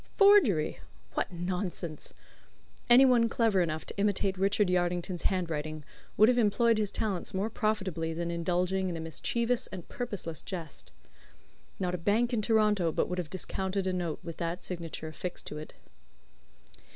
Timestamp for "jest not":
10.41-11.93